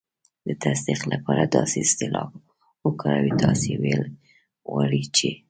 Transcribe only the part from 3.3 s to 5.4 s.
"تاسې ویل غواړئ چې..."